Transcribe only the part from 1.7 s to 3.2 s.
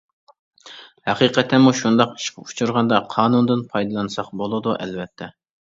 شۇنداق ئىشقا ئۇچرىغاندا